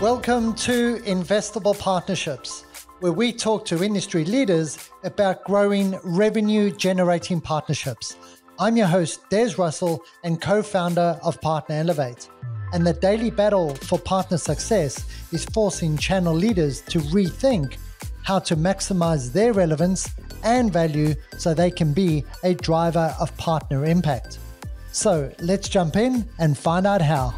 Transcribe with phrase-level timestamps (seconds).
[0.00, 2.64] Welcome to Investible Partnerships,
[3.00, 8.16] where we talk to industry leaders about growing revenue generating partnerships.
[8.60, 12.28] I'm your host, Des Russell, and co founder of Partner Elevate.
[12.72, 17.76] And the daily battle for partner success is forcing channel leaders to rethink
[18.22, 20.08] how to maximize their relevance
[20.44, 24.38] and value so they can be a driver of partner impact.
[24.92, 27.34] So let's jump in and find out how.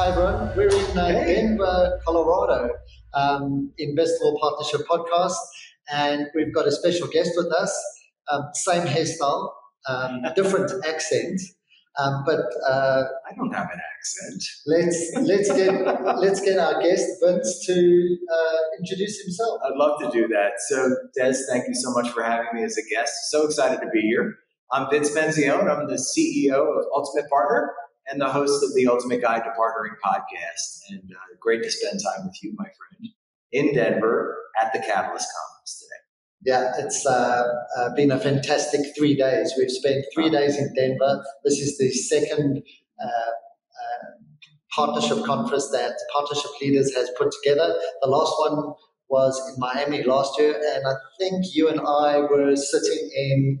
[0.00, 0.50] Hi, everyone.
[0.56, 1.34] We're in uh, hey.
[1.34, 2.70] Denver, Colorado,
[3.12, 5.36] um, Investible Partnership Podcast,
[5.92, 7.70] and we've got a special guest with us.
[8.32, 9.50] Um, same hairstyle,
[9.90, 11.38] um, different accent,
[11.98, 14.42] um, but uh, I don't have an accent.
[14.66, 15.70] Let's let's get
[16.16, 19.60] let's get our guest Vince to uh, introduce himself.
[19.66, 20.52] I'd love to do that.
[20.70, 23.12] So, Des, thank you so much for having me as a guest.
[23.28, 24.34] So excited to be here.
[24.72, 25.68] I'm Vince Menzione.
[25.68, 27.74] I'm the CEO of Ultimate Partner
[28.10, 30.80] and the host of the Ultimate Guide to Partnering podcast.
[30.90, 33.08] And uh, great to spend time with you, my friend,
[33.52, 36.00] in Denver at the Catalyst Conference today.
[36.42, 37.44] Yeah, it's uh,
[37.76, 39.52] uh, been a fantastic three days.
[39.58, 41.22] We've spent three days in Denver.
[41.44, 42.62] This is the second
[43.02, 44.06] uh, uh,
[44.74, 47.78] partnership conference that Partnership Leaders has put together.
[48.00, 48.74] The last one
[49.10, 53.60] was in Miami last year, and I think you and I were sitting in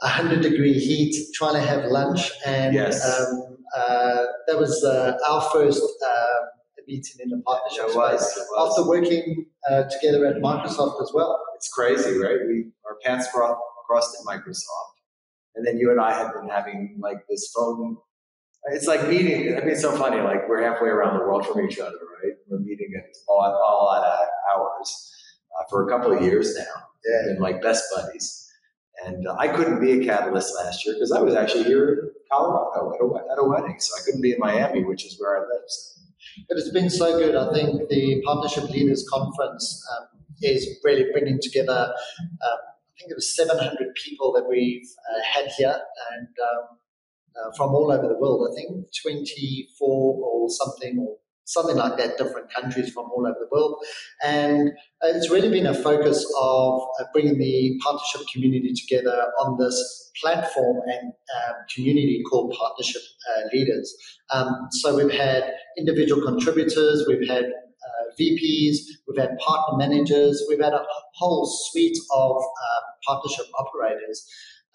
[0.00, 2.30] 100 degree heat trying to have lunch.
[2.44, 3.02] And yes.
[3.04, 6.46] um, uh, that was uh, our first uh,
[6.86, 8.22] meeting in the partnership it was.
[8.36, 8.70] It was.
[8.70, 11.42] After working uh, together at Microsoft as well.
[11.56, 12.38] It's crazy, right?
[12.46, 14.94] We Our paths crossed at Microsoft.
[15.54, 17.96] And then you and I have been having like this phone.
[18.66, 19.56] It's like meeting.
[19.56, 20.20] I mean, it's so funny.
[20.20, 22.34] Like we're halfway around the world from each other, right?
[22.48, 25.12] We're meeting at all, all out of hours
[25.58, 26.64] uh, for a couple of years now.
[27.06, 27.30] Yeah.
[27.30, 28.45] And like best buddies.
[29.04, 32.10] And uh, I couldn't be a catalyst last year because I was actually here in
[32.32, 33.78] Colorado at a, at a, wedding.
[33.78, 35.64] So I couldn't be in Miami, which is where I live.
[35.68, 36.00] So.
[36.48, 37.34] But it's been so good.
[37.34, 40.06] I think the Partnership Leaders Conference um,
[40.42, 42.58] is really bringing together, um,
[42.96, 45.78] I think it was 700 people that we've uh, had here
[46.12, 46.78] and um,
[47.36, 48.48] uh, from all over the world.
[48.50, 53.48] I think 24 or something, or something like that, different countries from all over the
[53.50, 53.76] world.
[54.24, 60.10] And it's really been a focus of uh, bringing the partnership community together on this
[60.20, 63.96] platform and uh, community called Partnership uh, Leaders.
[64.30, 68.76] Um, so we've had individual contributors, we've had uh, VPs,
[69.06, 70.84] we've had partner managers, we've had a
[71.14, 74.28] whole suite of uh, partnership operators.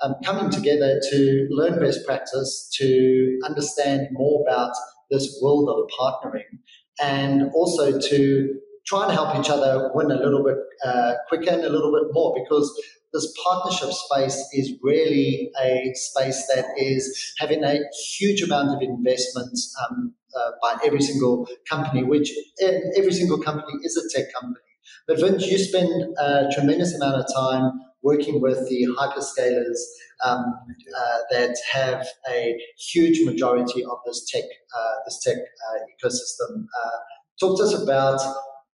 [0.04, 4.72] Um, coming together to learn best practice, to understand more about
[5.12, 6.60] this world of partnering
[7.02, 8.56] and also to
[8.86, 12.12] try and help each other win a little bit uh, quicker and a little bit
[12.14, 12.74] more because
[13.14, 17.80] this partnership space is really a space that is having a
[18.18, 22.32] huge amount of investments um, uh, by every single company, which
[22.96, 24.64] every single company is a tech company.
[25.08, 29.78] But Vince, you spend a tremendous amount of time working with the hyperscalers
[30.24, 30.46] um,
[30.98, 36.64] uh, that have a huge majority of this tech uh, this tech uh, ecosystem.
[36.64, 36.98] Uh,
[37.40, 38.20] talk to us about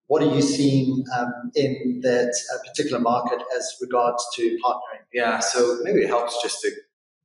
[0.08, 5.04] what are you seeing um, in that uh, particular market as regards to partnering?
[5.14, 6.72] Yeah, so maybe it helps just to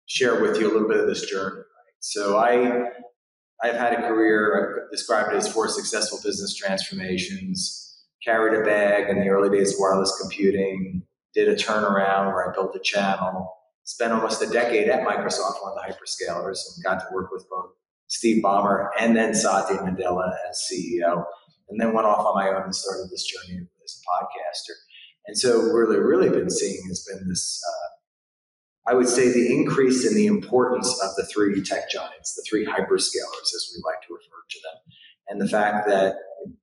[0.07, 1.57] share with you a little bit of this journey.
[1.57, 1.65] Right?
[2.01, 2.89] So I
[3.63, 4.85] I've had a career.
[4.85, 7.87] I've described it as four successful business transformations.
[8.25, 11.03] Carried a bag in the early days of wireless computing
[11.35, 13.57] did a turnaround where I built a channel,
[13.91, 17.45] spent almost a decade at Microsoft, one of the hyperscalers, and got to work with
[17.51, 17.73] both
[18.07, 21.25] Steve Ballmer and then Satya Nadella as CEO,
[21.69, 24.77] and then went off on my own and started this journey as a podcaster.
[25.27, 27.61] And so, really, really been seeing has been this.
[27.69, 32.45] Uh, I would say the increase in the importance of the three tech giants, the
[32.49, 34.95] three hyperscalers, as we like to refer to them,
[35.29, 36.15] and the fact that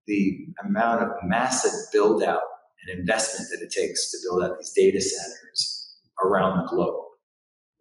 [0.07, 2.41] the amount of massive build out
[2.81, 5.93] and investment that it takes to build out these data centers
[6.23, 7.06] around the globe.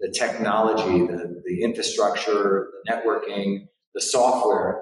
[0.00, 4.78] The technology, the, the infrastructure, the networking, the software,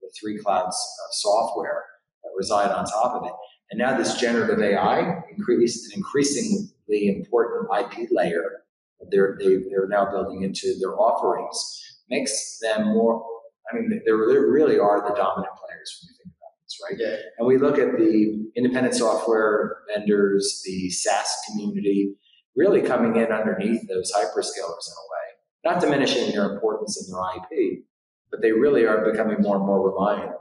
[0.00, 1.84] the three clouds of software
[2.22, 3.32] that reside on top of it.
[3.70, 8.64] And now this generative AI, increased an increasingly important IP layer
[9.10, 13.24] they're, they, they are now building into their offerings, makes them more,
[13.70, 16.96] I mean, they really are the dominant players when you think about this, right?
[16.98, 17.30] Yeah.
[17.38, 22.14] And we look at the independent software vendors, the SaaS community,
[22.56, 25.26] really coming in underneath those hyperscalers in a way,
[25.64, 27.84] not diminishing their importance in their IP,
[28.30, 30.32] but they really are becoming more and more reliant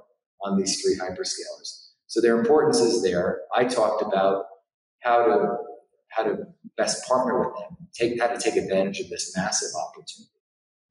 [0.44, 1.89] on these three hyperscalers.
[2.07, 3.42] So their importance is there.
[3.56, 4.45] I talked about
[5.01, 5.57] how to
[6.12, 6.45] how to
[6.77, 10.30] best partner with them, take how to take advantage of this massive opportunity.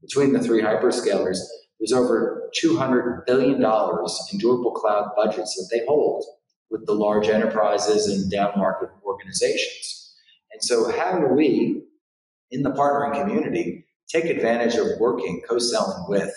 [0.01, 1.39] Between the three hyperscalers,
[1.79, 6.23] There's over $200 billion in durable cloud budgets that they hold
[6.69, 10.02] with the large enterprises and down market organizations.
[10.53, 11.83] And so, how do we,
[12.51, 16.33] in the partnering community, take advantage of working, co selling with,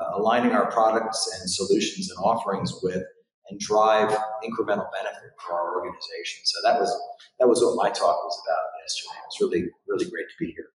[0.00, 3.04] uh, aligning our products and solutions and offerings with,
[3.50, 4.10] and drive
[4.44, 6.40] incremental benefit for our organization?
[6.44, 6.90] So, that was,
[7.38, 9.20] that was what my talk was about yesterday.
[9.26, 10.70] It's really, really great to be here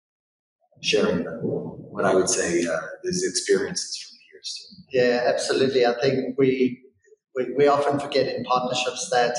[0.82, 4.84] sharing the, what I would say uh, these experiences from years.
[4.92, 5.86] Yeah, absolutely.
[5.86, 6.82] I think we,
[7.34, 9.36] we, we often forget in partnerships that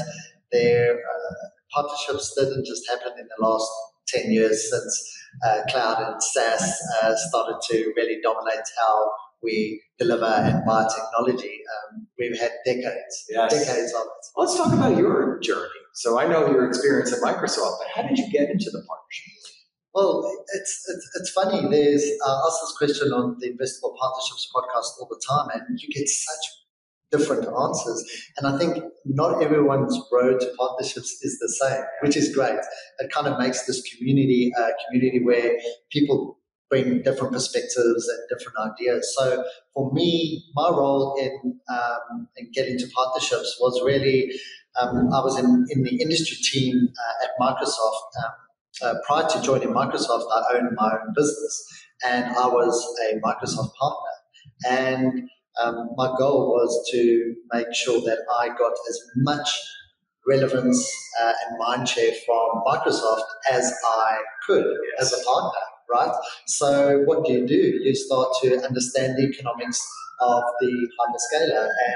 [0.52, 3.70] their uh, partnerships didn't just happen in the last
[4.08, 9.12] 10 years since uh, cloud and SaaS uh, started to really dominate how
[9.44, 11.60] we deliver and buy technology.
[11.92, 13.52] Um, we've had decades, yes.
[13.52, 14.26] decades of it.
[14.36, 15.82] Well, let's talk about your journey.
[15.94, 19.34] So I know your experience at Microsoft, but how did you get into the partnership?
[19.98, 21.68] Well, it's, it's, it's funny.
[21.72, 25.90] There's uh, asked this question on the Investible Partnerships podcast all the time, and you
[25.90, 26.46] get such
[27.12, 28.04] different answers.
[28.38, 28.78] And I think
[29.10, 32.60] not everyone's road to partnerships is the same, which is great.
[33.00, 35.58] It kind of makes this community a community where
[35.92, 36.38] people
[36.70, 39.16] bring different perspectives and different ideas.
[39.18, 39.44] So
[39.74, 44.32] for me, my role in, um, in getting to partnerships was really
[44.80, 48.26] um, I was in, in the industry team uh, at Microsoft.
[48.26, 48.32] Um,
[48.84, 53.74] uh, prior to joining Microsoft, I owned my own business and I was a Microsoft
[53.74, 54.12] partner.
[54.68, 55.30] And
[55.64, 59.50] um, my goal was to make sure that I got as much
[60.28, 64.66] relevance uh, and mindshare from Microsoft as I could
[65.00, 65.60] as a partner,
[65.92, 66.12] right?
[66.48, 67.56] So what do you do?
[67.56, 69.82] You start to understand the economics
[70.20, 71.96] of the hyperscaler and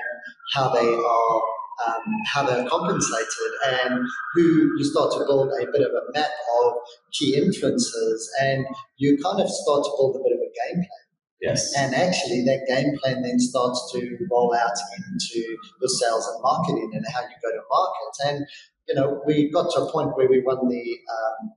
[0.54, 1.42] how they are
[1.88, 6.30] um, how they're compensated and who you start to build a bit of a map
[6.64, 6.74] of
[7.12, 8.66] key influences and
[8.98, 11.11] you kind of start to build a bit of a game plan.
[11.42, 11.74] Yes.
[11.76, 16.92] And actually, that game plan then starts to roll out into your sales and marketing
[16.94, 18.14] and how you go to market.
[18.28, 18.46] And,
[18.88, 21.52] you know, we got to a point where we won the, um,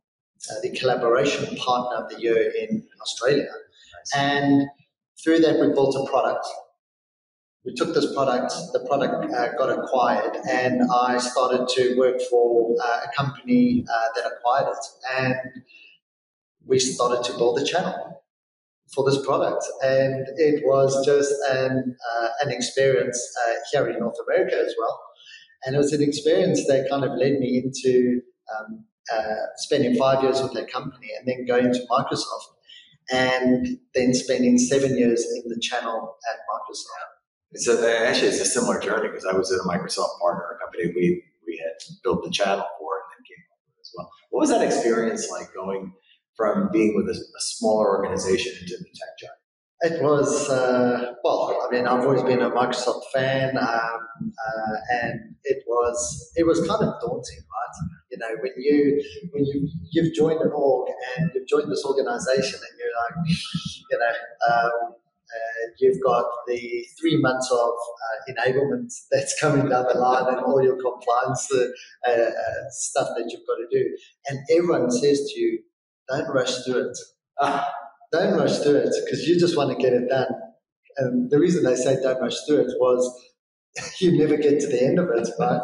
[0.51, 3.51] uh, the collaboration partner of the year in Australia.
[4.17, 4.69] And
[5.23, 6.47] through that, we built a product
[7.65, 12.77] we took this product, the product uh, got acquired, and I started to work for
[12.79, 14.87] uh, a company uh, that acquired it.
[15.17, 15.63] And
[16.67, 18.24] we started to build a channel
[18.93, 19.65] for this product.
[19.83, 25.01] And it was just an, uh, an experience uh, here in North America as well.
[25.65, 28.21] And it was an experience that kind of led me into
[28.55, 32.55] um, uh, spending five years with that company and then going to Microsoft
[33.11, 37.15] and then spending seven years in the channel at Microsoft.
[37.57, 37.73] So
[38.05, 41.63] actually, it's a similar journey because I was at a Microsoft partner, company we we
[41.63, 44.11] had built the channel for, and then came over as well.
[44.31, 45.93] What was that experience like going
[46.37, 49.39] from being with a, a smaller organization into the tech giant?
[49.81, 51.61] It was uh, well.
[51.67, 56.61] I mean, I've always been a Microsoft fan, um, uh, and it was it was
[56.61, 57.77] kind of daunting, right?
[58.11, 59.03] You know, when you
[59.33, 60.89] when you you've joined an org
[61.19, 63.37] and you've joined this organization, and you're like,
[63.91, 64.55] you know.
[64.55, 64.95] Um,
[65.35, 70.45] uh, you've got the three months of uh, enablement that's coming down the line and
[70.45, 72.31] all your compliance uh, uh,
[72.71, 73.97] stuff that you've got to do.
[74.29, 75.59] And everyone says to you,
[76.09, 76.99] don't rush through it.
[77.41, 77.73] Ah,
[78.13, 80.29] don't rush through it because you just want to get it done.
[80.97, 83.31] And the reason they say don't rush through it was
[84.01, 85.61] you never get to the end of it, right?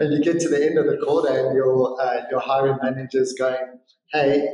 [0.00, 3.34] and you get to the end of the quarter and your, uh, your hiring manager's
[3.38, 3.78] going,
[4.12, 4.48] hey,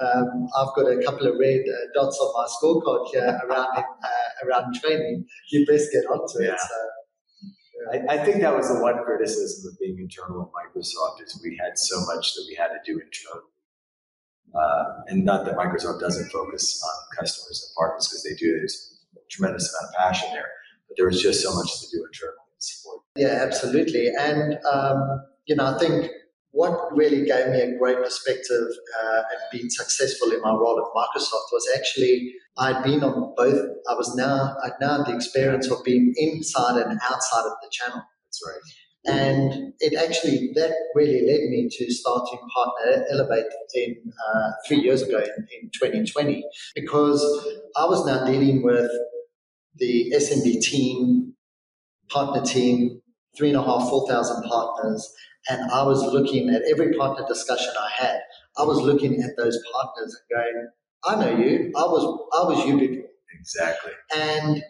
[0.00, 4.46] um, I've got a couple of red uh, dots on my scorecard here around uh,
[4.46, 5.26] around training.
[5.50, 6.54] You best get onto yeah.
[6.54, 6.60] it.
[6.60, 6.74] So,
[7.92, 8.10] yeah.
[8.10, 11.58] I, I, think that was the one criticism of being internal at Microsoft is we
[11.62, 13.51] had so much that we had to do internally.
[14.54, 18.56] Uh, and not that Microsoft doesn't focus on customers and partners because they do.
[18.58, 20.48] There's a tremendous amount of passion there,
[20.88, 23.00] but there was just so much to do internally and support.
[23.16, 24.08] Yeah, absolutely.
[24.08, 26.10] And um, you know, I think
[26.50, 28.68] what really gave me a great perspective
[29.02, 33.70] uh, and being successful in my role at Microsoft was actually I'd been on both.
[33.88, 37.70] I was now I'd now had the experience of being inside and outside of the
[37.70, 38.02] channel.
[38.26, 38.60] That's right.
[39.04, 43.96] And it actually that really led me to starting Partner Elevate in
[44.32, 46.44] uh, three years ago in, in 2020
[46.74, 47.20] because
[47.76, 48.90] I was now dealing with
[49.76, 51.34] the SMB team,
[52.10, 53.00] partner team,
[53.36, 55.12] three and a half, four thousand partners,
[55.48, 58.20] and I was looking at every partner discussion I had.
[58.58, 60.68] I was looking at those partners and going,
[61.04, 61.72] I know you.
[61.76, 62.04] I was
[62.34, 63.08] I was you before.
[63.40, 63.92] Exactly.
[64.16, 64.62] And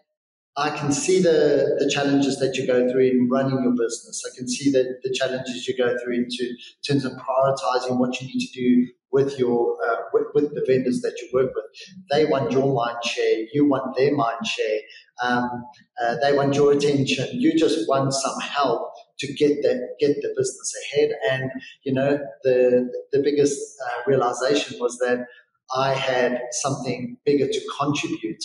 [0.56, 4.22] I can see the, the challenges that you go through in running your business.
[4.30, 6.56] I can see the, the challenges you go through into in
[6.86, 11.00] terms of prioritizing what you need to do with your uh, with, with, the vendors
[11.02, 11.64] that you work with.
[12.10, 14.80] They want your mind share, you want their mind share,
[15.22, 15.64] Um,
[16.02, 17.28] uh, they want your attention.
[17.32, 21.12] You just want some help to get that get the business ahead.
[21.30, 21.50] And
[21.82, 25.26] you know, the the biggest uh, realization was that
[25.74, 28.44] I had something bigger to contribute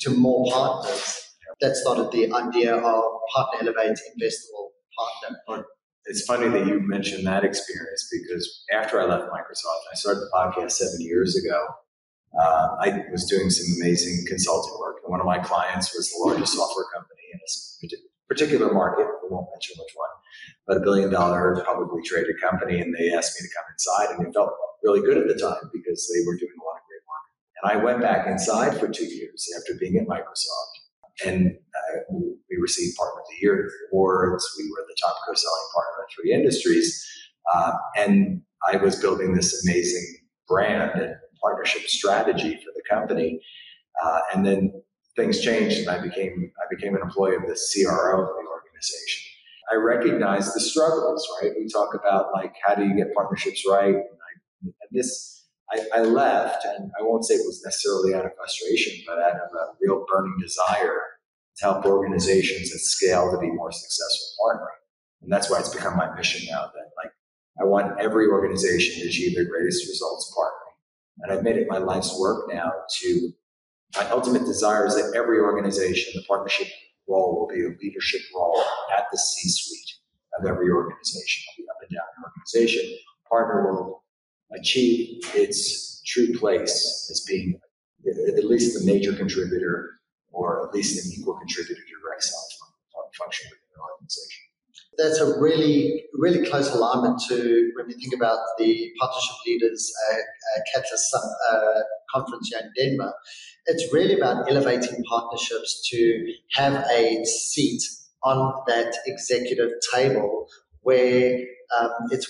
[0.00, 1.25] to more partners.
[1.60, 4.68] That started the idea of Partner Elevate Investible
[5.48, 5.64] Partner.
[6.04, 10.30] It's funny that you mentioned that experience because after I left Microsoft, I started the
[10.34, 11.66] podcast seven years ago.
[12.38, 16.18] Uh, I was doing some amazing consulting work, and one of my clients was the
[16.28, 17.96] largest software company in a
[18.28, 19.06] particular market.
[19.22, 20.10] We won't mention which one,
[20.66, 24.28] but a billion dollar publicly traded company, and they asked me to come inside, and
[24.28, 24.52] it felt
[24.84, 27.24] really good at the time because they were doing a lot of great work.
[27.56, 30.85] And I went back inside for two years after being at Microsoft,
[31.24, 32.14] and uh,
[32.48, 34.44] we received Partner of the Year awards.
[34.58, 37.06] We were the top co-selling partner in three industries,
[37.54, 40.04] uh, and I was building this amazing
[40.48, 43.40] brand and partnership strategy for the company.
[44.02, 44.72] Uh, and then
[45.16, 49.22] things changed, and I became I became an employee of the CRO of the organization.
[49.72, 51.26] I recognized the struggles.
[51.40, 55.35] Right, we talk about like how do you get partnerships right, and, I, and this.
[55.72, 59.34] I, I left, and I won't say it was necessarily out of frustration, but out
[59.34, 61.00] of a real burning desire
[61.56, 64.76] to help organizations at scale to be more successful partnering.
[65.22, 67.12] And that's why it's become my mission now that like
[67.60, 71.22] I want every organization to achieve their greatest results partnering.
[71.22, 72.70] And I've made it my life's work now
[73.00, 73.32] to
[73.96, 76.68] my ultimate desire is that every organization, the partnership
[77.08, 78.62] role will be a leadership role
[78.96, 79.94] at the C-suite
[80.38, 81.44] of every organization.
[81.58, 82.98] It'll be up and down the organization.
[83.30, 84.02] Partner will
[84.52, 87.58] achieve its true place as being
[88.06, 89.90] at least the major contributor
[90.30, 92.56] or at least an equal contributor to direct sales
[93.18, 94.42] function within an organization.
[94.98, 100.70] That's a really, really close alignment to when we think about the partnership leaders uh,
[101.50, 101.80] uh,
[102.14, 103.12] conference here in Denver.
[103.66, 107.82] It's really about elevating partnerships to have a seat
[108.22, 110.46] on that executive table
[110.80, 111.40] where
[111.78, 112.26] um, it's,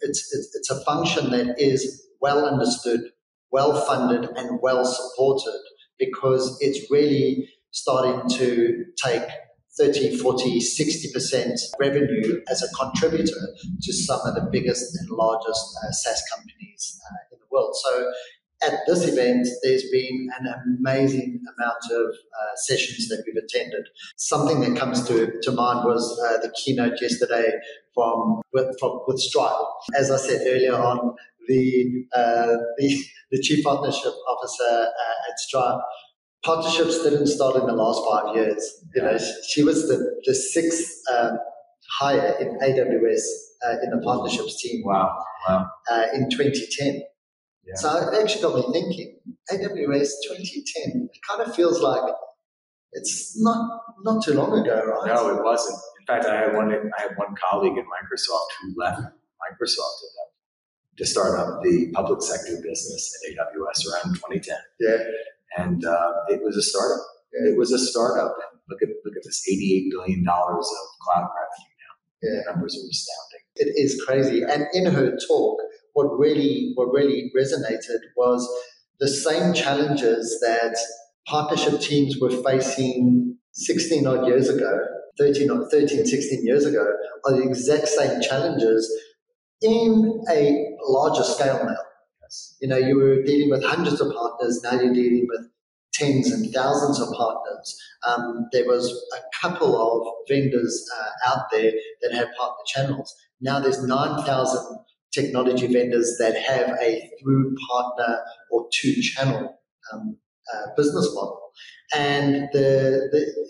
[0.00, 3.00] it's, it's, it's a function that is well understood,
[3.50, 5.60] well funded, and well supported
[5.98, 9.22] because it's really starting to take
[9.78, 13.40] 30, 40, 60% revenue as a contributor
[13.82, 17.74] to some of the biggest and largest uh, SaaS companies uh, in the world.
[17.76, 18.12] So
[18.62, 23.86] at this event, there's been an amazing amount of uh, sessions that we've attended.
[24.16, 27.52] Something that comes to, to mind was uh, the keynote yesterday
[27.94, 29.56] from with, from, with Stripe.
[29.96, 31.14] As I said earlier on,
[31.48, 35.80] the, uh, the, the chief partnership officer uh, at Stripe
[36.44, 38.84] partnerships didn't start in the last five years.
[38.94, 41.38] You know, she was the, the sixth um,
[41.98, 43.22] hire in AWS
[43.66, 44.82] uh, in the partnerships team.
[44.84, 45.16] Wow,
[45.48, 45.70] wow.
[45.90, 47.02] Uh, in 2010.
[47.64, 47.74] Yeah.
[47.76, 49.16] So it actually got me thinking.
[49.50, 51.08] AWS 2010.
[51.12, 52.14] It kind of feels like
[52.92, 55.06] it's not not too long ago, right?
[55.14, 55.78] No, it wasn't.
[56.00, 56.72] In fact, I had one.
[56.72, 59.98] I had one colleague at Microsoft who left Microsoft
[60.98, 64.56] to start up the public sector business at AWS around 2010.
[64.78, 64.98] Yeah
[65.56, 67.04] and uh, it was a startup.
[67.32, 68.34] It was a startup.
[68.50, 71.94] And look at look at this, eighty-eight billion dollars of cloud revenue now.
[72.22, 72.42] Yeah.
[72.44, 73.44] The numbers are astounding.
[73.56, 74.42] It is crazy.
[74.42, 75.58] And in her talk,
[75.94, 78.48] what really what really resonated was
[78.98, 80.76] the same challenges that
[81.26, 84.78] partnership teams were facing 16 odd years ago,
[85.18, 86.86] 13 or 13, 16 years ago,
[87.24, 88.90] are the exact same challenges
[89.62, 91.76] in a larger scale now.
[92.60, 95.50] You know, you were dealing with hundreds of partners, now you're dealing with
[95.92, 97.76] tens and thousands of partners.
[98.06, 103.14] Um, there was a couple of vendors uh, out there that had partner channels.
[103.40, 104.78] Now there's 9,000
[105.12, 109.58] technology vendors that have a through partner or two channel
[109.92, 110.16] um,
[110.52, 111.40] uh, business model.
[111.94, 113.46] And the, the,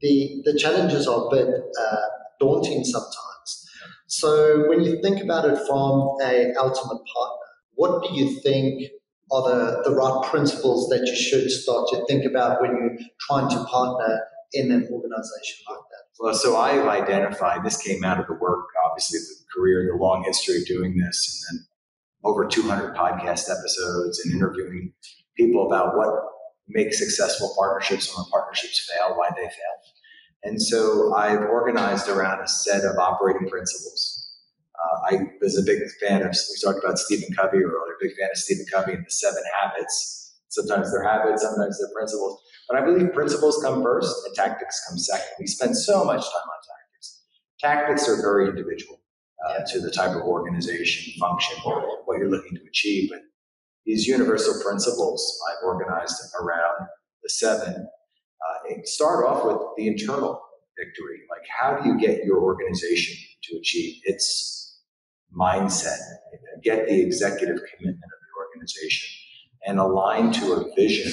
[0.00, 1.96] the, the challenges are a bit uh,
[2.40, 3.68] daunting sometimes.
[4.06, 8.90] So when you think about it from a ultimate partner, what do you think
[9.30, 13.50] are the, the right principles that you should start to think about when you're trying
[13.50, 14.20] to partner
[14.54, 15.87] in an organization like?
[16.18, 20.24] Well, so I've identified this came out of the work, obviously, the career, the long
[20.24, 21.66] history of doing this, and then
[22.24, 24.92] over 200 podcast episodes and interviewing
[25.36, 26.10] people about what
[26.68, 29.76] makes successful partnerships and when partnerships fail, why they fail.
[30.42, 34.18] And so I've organized around a set of operating principles
[34.78, 38.28] uh, I was a big fan of, we talked about Stephen Covey earlier, big fan
[38.30, 40.36] of Stephen Covey and the seven habits.
[40.48, 42.40] Sometimes they're habits, sometimes they're principles.
[42.68, 45.28] But I believe principles come first and tactics come second.
[45.40, 47.22] We spend so much time on tactics.
[47.60, 49.00] Tactics are very individual
[49.46, 53.10] uh, to the type of organization, function, or what you're looking to achieve.
[53.10, 53.20] But
[53.86, 56.88] these universal principles I've organized around
[57.22, 60.40] the seven uh, start off with the internal
[60.76, 61.20] victory.
[61.30, 64.78] Like, how do you get your organization to achieve its
[65.34, 65.98] mindset?
[66.62, 69.08] Get the executive commitment of the organization
[69.66, 71.12] and align to a vision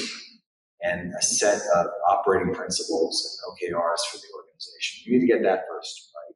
[0.82, 5.04] and a set of operating principles and OKRs for the organization.
[5.06, 6.36] You need to get that first, right?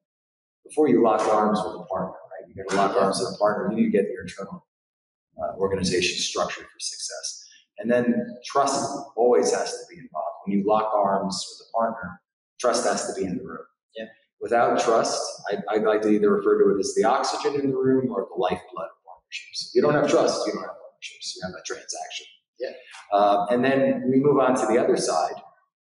[0.65, 2.47] Before you lock arms with a partner, right?
[2.47, 3.71] You got to lock arms with a partner.
[3.71, 4.65] You need to get your internal
[5.37, 7.47] uh, organization structured for success.
[7.79, 8.13] And then
[8.45, 10.35] trust always has to be involved.
[10.45, 12.21] When you lock arms with a partner,
[12.59, 13.65] trust has to be in the room.
[13.95, 14.05] Yeah.
[14.41, 17.77] Without trust, I, I'd like to either refer to it as the oxygen in the
[17.77, 18.59] room or the lifeblood
[18.91, 19.71] of partnerships.
[19.73, 21.35] You don't have trust, you don't have partnerships.
[21.35, 22.25] You have a transaction.
[22.59, 22.71] Yeah.
[23.13, 25.35] Uh, and then we move on to the other side,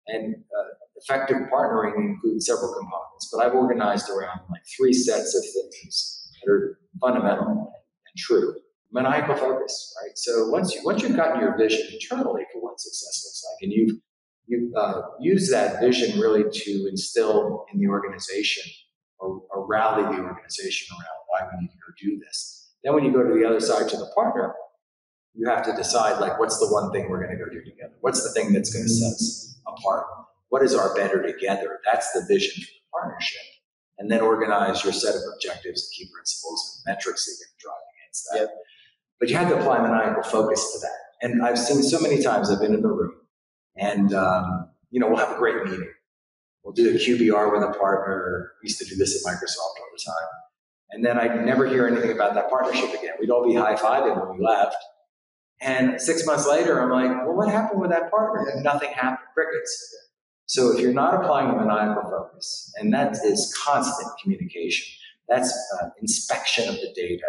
[0.08, 3.30] and uh, effective partnering includes several components.
[3.32, 8.56] But I've organized around like three sets of things that are fundamental and true.
[8.92, 10.16] Maniacal focus, right?
[10.16, 13.72] So once you once you've gotten your vision internally for what success looks like, and
[13.72, 13.98] you've
[14.46, 18.62] you uh, use that vision really to instill in the organization
[19.18, 22.72] or, or, rally the organization around why we need to go do this.
[22.82, 24.54] Then when you go to the other side to the partner,
[25.44, 27.92] you have to decide like what's the one thing we're going to go do together?
[28.00, 30.06] What's the thing that's going to set us apart?
[30.48, 31.80] What is our better together?
[31.90, 33.42] That's the vision for the partnership.
[33.98, 37.58] And then organize your set of objectives and key principles and metrics that you're going
[37.58, 38.40] to drive against that.
[38.40, 38.48] Yep.
[39.20, 41.26] But you have to apply maniacal focus to that.
[41.26, 43.14] And I've seen so many times I've been in the room
[43.76, 45.92] and, um, you know, we'll have a great meeting.
[46.62, 48.52] We'll do a QBR with a partner.
[48.62, 50.28] We used to do this at Microsoft all the time.
[50.90, 53.14] And then I'd never hear anything about that partnership again.
[53.20, 54.76] We'd all be high fiving when we left.
[55.64, 58.46] And six months later, I'm like, well, what happened with that partner?
[58.52, 59.26] And nothing happened.
[59.32, 59.96] Crickets.
[60.46, 64.86] So if you're not applying a maniacal focus, and that is constant communication,
[65.26, 67.22] that's uh, inspection of the data,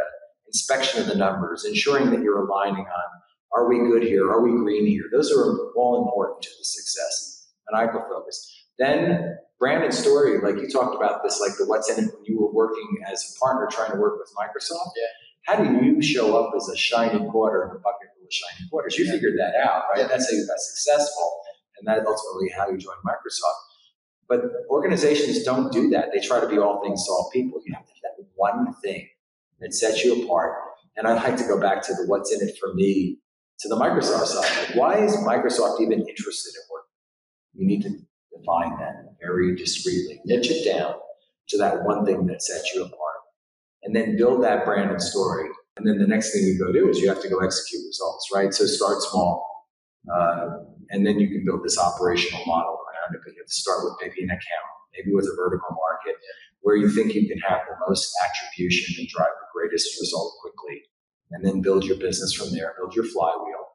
[0.48, 3.22] inspection of the numbers, ensuring that you're aligning on
[3.56, 4.30] are we good here?
[4.30, 5.06] Are we green here?
[5.13, 7.48] Those are all important to the success.
[7.72, 8.54] Maniacal focus.
[8.77, 12.25] Then brand and story, like you talked about this, like the what's in it when
[12.25, 14.92] you were working as a partner trying to work with Microsoft.
[14.98, 15.07] Yeah.
[15.46, 18.98] How do you show up as a shiny quarter in a bucket of shiny quarters?
[18.98, 19.11] You yeah.
[19.11, 20.01] figured that out, right?
[20.01, 20.07] Yeah.
[20.07, 21.42] That's how you got successful.
[21.77, 23.61] And that ultimately how you joined Microsoft.
[24.27, 26.09] But organizations don't do that.
[26.14, 27.61] They try to be all things to all people.
[27.66, 29.07] You have to have that one thing
[29.59, 30.53] that sets you apart.
[30.98, 33.20] And I'd like to go back to the what's in it for me
[33.59, 34.68] to the Microsoft side.
[34.68, 36.85] Like, why is Microsoft even interested in working?
[37.53, 37.90] You need to
[38.38, 40.96] define that very discreetly, niche it down
[41.50, 43.22] to that one thing that sets you apart,
[43.83, 45.50] and then build that brand and story.
[45.77, 48.29] And then the next thing you go do is you have to go execute results,
[48.33, 48.53] right?
[48.53, 49.68] So start small,
[50.14, 53.22] uh, and then you can build this operational model around it.
[53.25, 56.16] But you have to start with maybe an account, maybe with a vertical market,
[56.61, 60.83] where you think you can have the most attribution and drive the greatest result quickly
[61.31, 63.66] and then build your business from there, build your flywheel,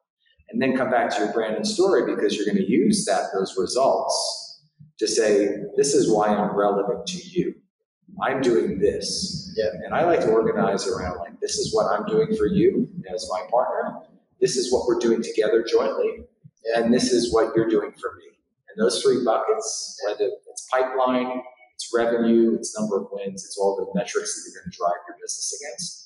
[0.49, 3.27] and then come back to your brand and story because you're going to use that
[3.33, 4.63] those results
[4.99, 7.55] to say, this is why I'm relevant to you.
[8.21, 9.53] I'm doing this.
[9.55, 9.69] Yeah.
[9.85, 13.27] And I like to organize around like, this is what I'm doing for you as
[13.31, 13.99] my partner.
[14.39, 16.25] This is what we're doing together jointly.
[16.75, 18.25] And this is what you're doing for me.
[18.69, 21.41] And those three buckets, whether it's pipeline,
[21.75, 25.01] it's revenue, it's number of wins, it's all the metrics that you're going to drive
[25.07, 26.01] your business against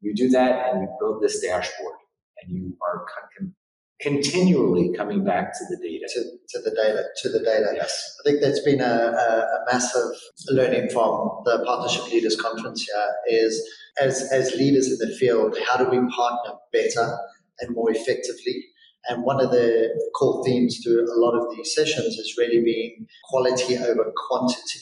[0.00, 1.96] you do that and you build this dashboard
[2.42, 3.04] and you are
[3.38, 3.54] con-
[4.00, 6.06] continually coming back to the data.
[6.14, 7.72] To, to, the data, to the data.
[7.74, 8.16] Yes.
[8.20, 10.10] I think that's been a, a, a, massive
[10.48, 13.62] learning from the Partnership Leaders Conference here is
[14.00, 17.18] as, as leaders in the field, how do we partner better
[17.60, 18.64] and more effectively?
[19.08, 23.06] And one of the core themes through a lot of these sessions has really been
[23.24, 24.80] quality over quantity.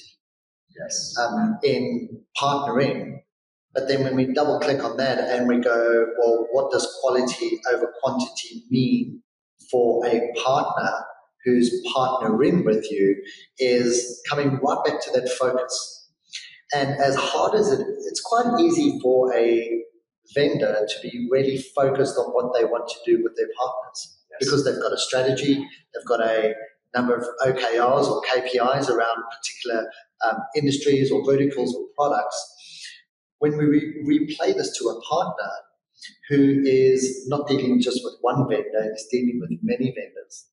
[0.80, 1.14] Yes.
[1.18, 3.20] Um, in partnering,
[3.74, 7.60] but then when we double click on that and we go, well, what does quality
[7.72, 9.22] over quantity mean
[9.70, 11.04] for a partner
[11.44, 13.16] who's partnering with you
[13.58, 16.10] is coming right back to that focus.
[16.74, 19.82] And as hard as it, it's quite easy for a
[20.34, 24.38] vendor to be really focused on what they want to do with their partners yes.
[24.40, 26.54] because they've got a strategy, they've got a
[26.94, 29.90] number of OKRs or KPIs around particular
[30.26, 32.57] um, industries or verticals or products
[33.38, 35.50] when we re- replay this to a partner
[36.28, 40.46] who is not dealing just with one vendor, is dealing with many vendors,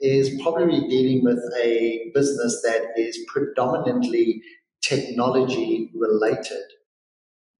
[0.00, 4.42] is probably dealing with a business that is predominantly
[4.82, 6.64] technology related,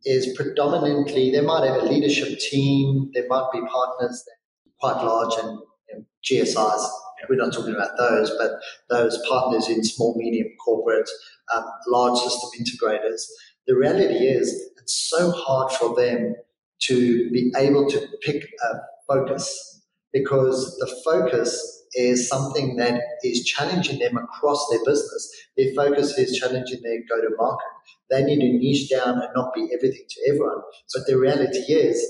[0.04, 5.04] is predominantly, they might have a leadership team, there might be partners that are quite
[5.04, 6.88] large and you know, GSIs.
[7.28, 8.50] We're not talking about those, but
[8.90, 11.08] those partners in small, medium corporate,
[11.54, 13.22] um, large system integrators
[13.66, 16.34] the reality is it's so hard for them
[16.82, 23.98] to be able to pick a focus because the focus is something that is challenging
[23.98, 25.30] them across their business.
[25.56, 27.66] Their focus is challenging their go to market.
[28.10, 30.62] They need to niche down and not be everything to everyone.
[30.94, 32.04] But the reality is,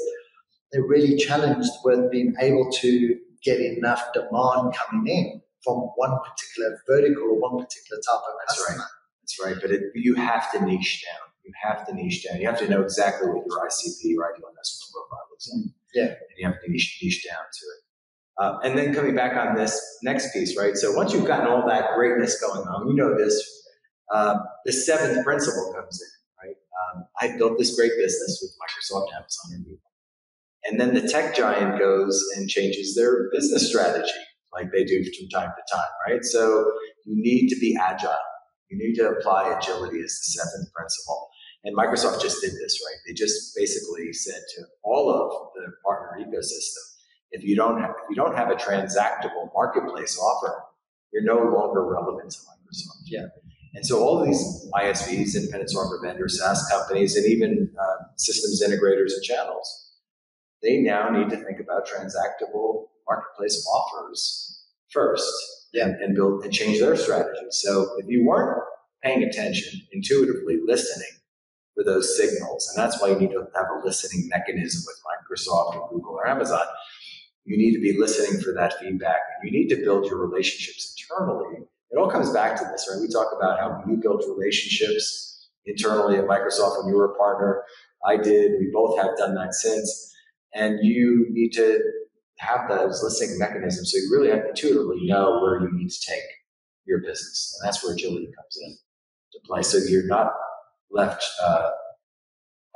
[0.73, 6.79] they're really challenged with being able to get enough demand coming in from one particular
[6.89, 8.79] vertical or one particular type of customer.
[8.79, 8.85] That's customer.
[9.21, 9.57] That's right.
[9.63, 11.32] But it, you have to niche down.
[11.53, 12.41] You have to niche down.
[12.41, 15.73] You have to know exactly what your ICP, your ideal investment profile, looks like.
[15.95, 16.05] Yeah.
[16.07, 17.83] And you have to niche, niche down to it.
[18.39, 20.77] Uh, and then coming back on this next piece, right?
[20.77, 23.37] So once you've gotten all that greatness going on, you know this,
[24.13, 26.57] um, the seventh principle comes in, right?
[26.97, 29.79] Um, I built this great business with Microsoft, Amazon, and Google.
[30.65, 34.13] And then the tech giant goes and changes their business strategy,
[34.53, 36.25] like they do from time to time, right?
[36.25, 36.71] So
[37.05, 38.17] you need to be agile.
[38.71, 41.29] You need to apply agility as the seventh principle.
[41.65, 42.97] And Microsoft just did this, right?
[43.07, 46.83] They just basically said to all of the partner ecosystem,
[47.31, 50.65] if you don't have, if you don't have a transactable marketplace offer,
[51.13, 53.03] you're no longer relevant to Microsoft.
[53.07, 53.27] Yeah.
[53.75, 58.63] And so all of these ISVs, independent software vendors, SaaS companies, and even uh, systems
[58.63, 59.93] integrators and channels,
[60.63, 65.33] they now need to think about transactable marketplace offers first
[65.73, 65.87] Yeah.
[65.87, 67.47] and, and build and change their strategy.
[67.51, 68.63] So if you weren't
[69.03, 71.09] paying attention, intuitively listening
[71.75, 75.77] for those signals, and that's why you need to have a listening mechanism with Microsoft
[75.77, 76.67] or Google or Amazon.
[77.45, 80.95] You need to be listening for that feedback, and you need to build your relationships
[80.97, 81.65] internally.
[81.91, 83.01] It all comes back to this, right?
[83.01, 87.63] We talk about how you built relationships internally at Microsoft when you were a partner.
[88.05, 88.53] I did.
[88.59, 90.15] We both have done that since.
[90.55, 91.81] And you need to
[92.39, 96.25] have those listening mechanisms so you really intuitively know where you need to take
[96.85, 97.59] your business.
[97.61, 98.77] And that's where agility comes in
[99.33, 99.63] to play.
[99.63, 100.33] So you're not
[100.93, 101.71] left uh,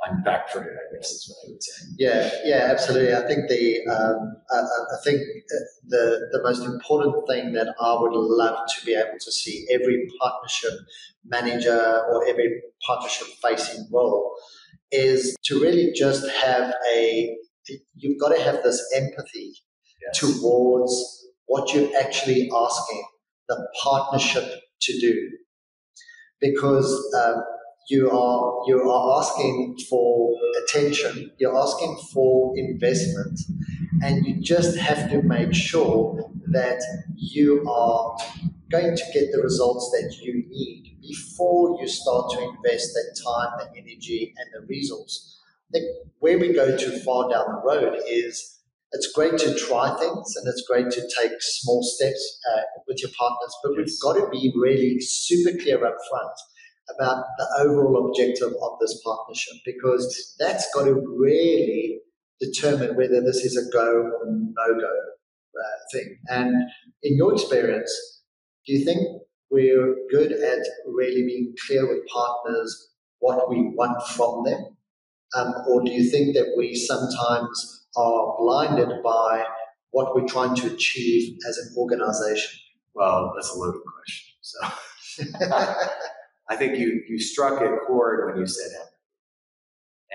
[0.07, 1.85] on back footed, I guess is what I would say.
[1.97, 3.15] Yeah, yeah, absolutely.
[3.15, 5.21] I think the um, I, I I think
[5.87, 10.07] the the most important thing that I would love to be able to see every
[10.21, 10.73] partnership
[11.25, 14.35] manager or every partnership facing role
[14.91, 17.35] is to really just have a
[17.95, 19.53] you've got to have this empathy
[20.05, 20.19] Yes.
[20.19, 23.03] towards what you're actually asking
[23.49, 24.45] the partnership
[24.81, 25.29] to do
[26.39, 27.43] because um,
[27.87, 33.39] you are you are asking for attention you're asking for investment
[34.01, 36.81] and you just have to make sure that
[37.15, 38.17] you are
[38.69, 43.57] going to get the results that you need before you start to invest that time
[43.59, 45.39] the energy and the resource.
[45.69, 45.85] I think
[46.19, 48.59] where we go too far down the road is
[48.91, 53.11] it's great to try things and it's great to take small steps uh, with your
[53.17, 56.31] partners, but we've got to be really super clear up front
[56.95, 61.99] about the overall objective of this partnership because that's got to really
[62.39, 66.17] determine whether this is a go or no go uh, thing.
[66.29, 66.53] And
[67.03, 68.21] in your experience,
[68.65, 68.99] do you think
[69.49, 74.77] we're good at really being clear with partners what we want from them?
[75.35, 79.43] Um, or do you think that we sometimes are blinded by
[79.91, 82.59] what we're trying to achieve as an organization?
[82.93, 84.35] Well, that's a loaded question.
[84.41, 85.25] So
[86.49, 88.91] I think you, you struck a chord when you said empathy.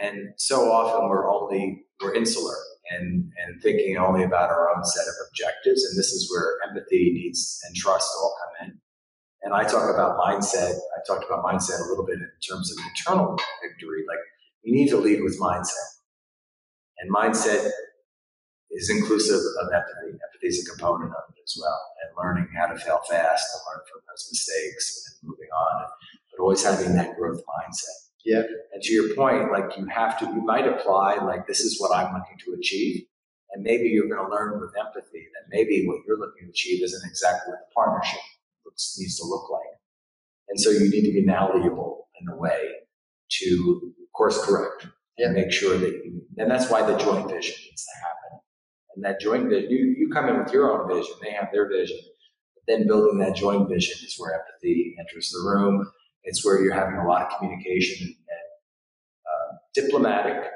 [0.00, 2.56] And so often we're only, we're insular
[2.90, 5.84] and, and thinking only about our own set of objectives.
[5.84, 8.78] And this is where empathy needs and trust all come in.
[9.42, 10.72] And I talk about mindset.
[10.72, 14.04] I talked about mindset a little bit in terms of internal victory.
[14.08, 14.22] Like
[14.62, 16.00] you need to lead with mindset.
[16.98, 17.68] And mindset
[18.70, 20.16] is inclusive of empathy.
[20.16, 21.80] Empathy is a component of it as well.
[22.02, 25.86] And learning how to fail fast and learn from those mistakes and moving on,
[26.32, 28.02] but always having that growth mindset.
[28.24, 28.42] Yeah.
[28.72, 31.94] And to your point, like you have to, you might apply like this is what
[31.94, 33.04] I'm looking to achieve.
[33.52, 36.82] And maybe you're going to learn with empathy that maybe what you're looking to achieve
[36.82, 38.20] isn't exactly what the partnership
[38.64, 39.60] looks, needs to look like.
[40.48, 42.70] And so you need to be malleable in a way
[43.40, 44.86] to course correct
[45.18, 48.40] and make sure that you, and that's why the joint vision needs to happen.
[48.94, 51.68] And that joint vision, you, you come in with your own vision, they have their
[51.68, 51.98] vision.
[52.54, 55.90] But then building that joint vision is where empathy enters the room.
[56.24, 58.16] It's where you're having a lot of communication and
[59.26, 60.50] uh, diplomatic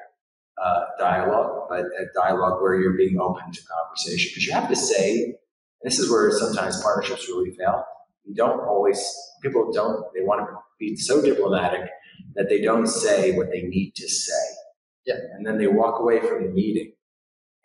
[0.62, 4.30] uh, dialogue, but a dialogue where you're being open to conversation.
[4.30, 5.34] Because you have to say, and
[5.82, 7.84] this is where sometimes partnerships really fail.
[8.24, 8.98] You don't always,
[9.42, 11.88] people don't, they want to be so diplomatic
[12.34, 14.32] that they don't say what they need to say.
[15.04, 15.16] Yeah.
[15.36, 16.92] And then they walk away from the meeting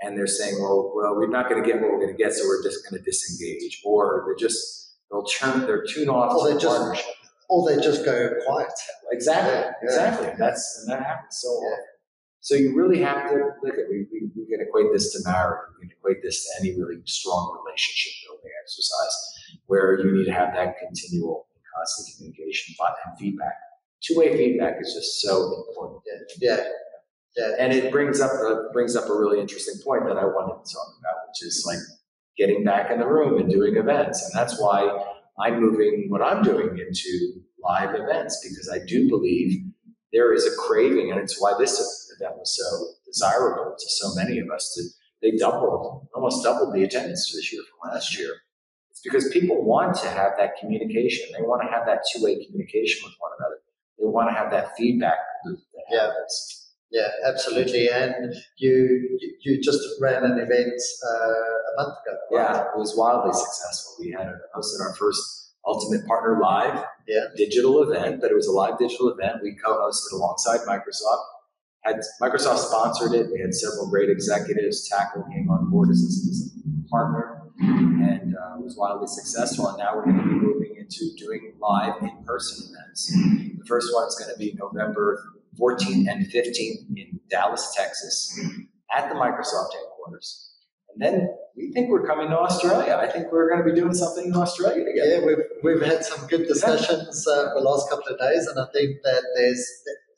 [0.01, 2.33] and they're saying, well, well, we're not going to get what we're going to get,
[2.33, 3.81] so we're just going to disengage.
[3.85, 7.05] Or they're just, they'll turn, they're tune off they the just- partnership.
[7.51, 8.15] Or they just go
[8.47, 8.71] quiet.
[9.11, 10.29] Exactly, Yeah, exactly.
[10.39, 11.67] That's, and that happens so Yeah.
[11.67, 11.85] often.
[12.39, 15.59] So you really have to look at, we, we, we can equate this to marriage,
[15.79, 19.15] we can equate this to any really strong relationship building exercise
[19.67, 22.73] where you need to have that continual and constant communication
[23.05, 23.53] and feedback.
[24.01, 26.01] Two-way feedback is just so important.
[26.39, 26.63] Yeah, yeah,
[27.37, 27.51] yeah.
[27.59, 30.73] And it brings up a, brings up a really interesting point that I wanted to
[30.73, 31.77] talk about, which is like
[32.37, 34.23] getting back in the room and doing events.
[34.23, 34.89] And that's why
[35.39, 39.63] I'm moving what I'm doing into live events because I do believe
[40.13, 41.73] there is a craving, and it's why this
[42.17, 44.73] event was so desirable to so many of us.
[44.75, 44.83] To,
[45.21, 48.33] they doubled, almost doubled the attendance this year from last year.
[48.89, 51.27] It's because people want to have that communication.
[51.37, 53.59] They want to have that two-way communication with one another.
[53.99, 56.01] They want to have that feedback loop that yeah.
[56.01, 56.57] happens.
[56.91, 57.87] Yeah, absolutely.
[57.89, 60.73] And you you just ran an event
[61.05, 62.17] uh, a month ago.
[62.31, 62.41] Right?
[62.41, 63.95] Yeah, it was wildly successful.
[63.99, 67.25] We had hosted our first Ultimate Partner Live yeah.
[67.35, 69.37] digital event, but it was a live digital event.
[69.43, 71.23] We co-hosted alongside Microsoft.
[71.83, 73.31] Had Microsoft sponsored it.
[73.31, 74.87] We had several great executives.
[74.87, 79.67] Tackle came on board as, a partner, and uh, was wildly successful.
[79.67, 83.11] And now we're going to be moving into doing live in-person events.
[83.11, 85.23] The first one is going to be November
[85.59, 88.39] 14th and 15th in Dallas, Texas,
[88.95, 90.51] at the Microsoft headquarters.
[90.93, 91.29] And then
[91.61, 92.97] we think we're coming to Australia.
[92.99, 95.19] I think we're going to be doing something in Australia together.
[95.19, 98.65] Yeah, we've, we've had some good discussions uh, the last couple of days, and I
[98.73, 99.65] think that there's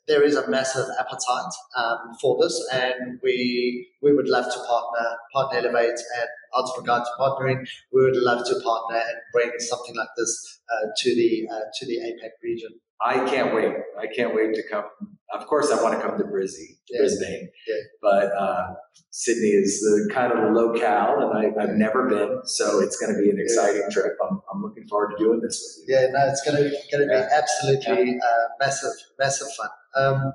[0.06, 5.06] there is a massive appetite um, for this, and we we would love to partner
[5.32, 9.96] partner Elevate and as regards to partnering, we would love to partner and bring something
[9.96, 12.70] like this uh, to the uh, to the APAC region.
[13.04, 13.74] I can't wait.
[13.98, 14.84] I can't wait to come.
[15.34, 17.00] Of course, I want to come to Brisbane, Yeah.
[17.00, 17.48] Brisbane.
[17.68, 17.74] Yeah.
[18.00, 18.74] but uh,
[19.10, 23.14] Sydney is the kind of the locale, and I, I've never been, so it's going
[23.14, 24.12] to be an exciting trip.
[24.28, 25.94] I'm, I'm looking forward to doing this with you.
[25.96, 27.28] Yeah, no, it's going to going to be Yeah.
[27.32, 29.68] absolutely uh, massive, massive fun.
[29.96, 30.32] Um,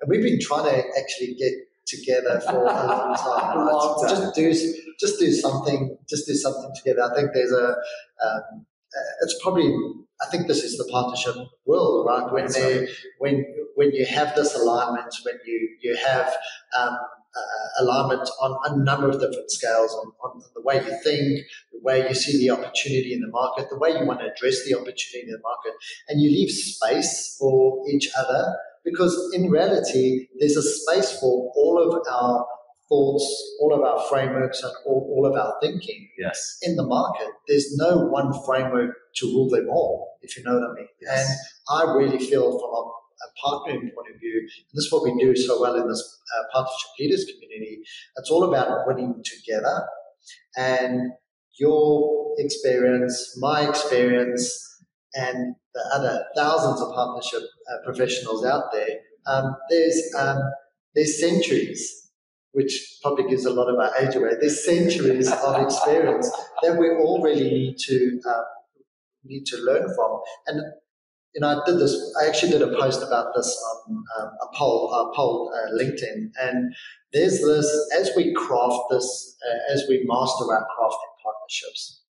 [0.00, 1.52] and we've been trying to actually get
[1.86, 3.56] together for a long time.
[3.56, 3.72] Right?
[3.72, 4.16] long time.
[4.16, 4.52] Just do
[5.00, 5.96] just do something.
[6.08, 7.02] Just do something together.
[7.10, 7.68] I think there's a.
[7.68, 9.72] Um, uh, it's probably.
[10.20, 11.34] I think this is the partnership
[11.66, 12.32] world, right?
[12.32, 16.34] When they, when when you have this alignment, when you you have
[16.78, 16.96] um,
[17.36, 21.80] uh, alignment on a number of different scales, on, on the way you think, the
[21.82, 24.74] way you see the opportunity in the market, the way you want to address the
[24.74, 25.72] opportunity in the market,
[26.08, 31.76] and you leave space for each other because in reality, there's a space for all
[31.82, 32.46] of our
[32.88, 33.24] thoughts,
[33.60, 36.58] all of our frameworks, and all, all of our thinking Yes.
[36.62, 37.28] in the market.
[37.48, 40.88] There's no one framework to rule them all, if you know what I mean.
[41.00, 41.28] Yes.
[41.28, 42.82] And I really feel from a,
[43.26, 46.20] a partnering point of view, and this is what we do so well in this
[46.36, 47.80] uh, partnership leaders community,
[48.16, 49.86] it's all about winning together.
[50.56, 51.12] And
[51.58, 54.62] your experience, my experience,
[55.14, 58.88] and the other thousands of partnership uh, professionals out there,
[59.26, 60.38] um, there's um,
[60.94, 62.05] there's centuries,
[62.56, 64.30] which probably gives a lot of our age away.
[64.40, 66.26] There's centuries of experience
[66.62, 68.42] that we all really need to uh,
[69.24, 70.20] need to learn from.
[70.46, 70.62] And
[71.34, 71.94] you know, I did this.
[72.18, 73.46] I actually did a post about this
[73.86, 76.74] on um, a poll, a poll uh, LinkedIn, and
[77.12, 82.04] there's this as we craft this, uh, as we master our crafting partnerships.